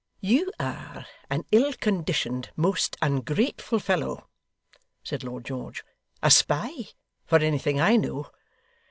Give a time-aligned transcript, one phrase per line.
[0.19, 4.27] 'You are an ill conditioned, most ungrateful fellow,'
[5.03, 5.83] said Lord George:
[6.23, 6.71] 'a spy,
[7.27, 8.31] for anything I know.